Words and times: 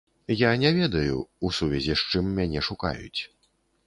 Я 0.39 0.51
не 0.61 0.69
ведаю, 0.77 1.17
у 1.45 1.51
сувязі 1.57 1.93
з 2.01 2.07
чым 2.13 2.31
мяне 2.39 2.65
шукаюць. 2.69 3.21